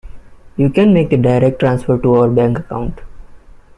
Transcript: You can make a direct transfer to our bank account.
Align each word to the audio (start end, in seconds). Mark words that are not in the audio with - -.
You 0.55 0.71
can 0.71 0.95
make 0.95 1.13
a 1.13 1.17
direct 1.17 1.59
transfer 1.59 1.95
to 1.95 2.13
our 2.15 2.27
bank 2.27 2.57
account. 2.57 3.01